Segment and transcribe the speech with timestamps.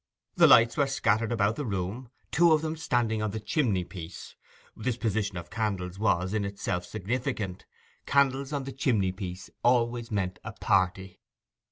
[0.35, 4.33] The lights were scattered about the room, two of them standing on the chimney piece.
[4.75, 7.67] This position of candles was in itself significant.
[8.07, 11.21] Candles on the chimney piece always meant a party.